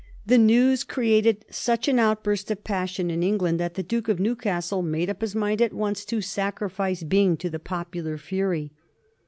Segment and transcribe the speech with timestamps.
[0.25, 4.81] The news created such an outburst of passion in England that the Duke of Newcastle
[4.81, 8.71] made up his mind at once to sacrifice Byng to the popular fury.